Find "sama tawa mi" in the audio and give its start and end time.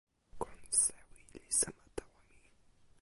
1.59-2.37